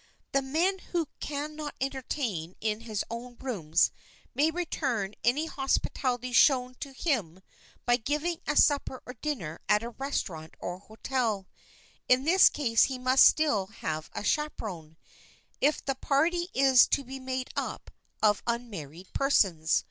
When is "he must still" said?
12.84-13.66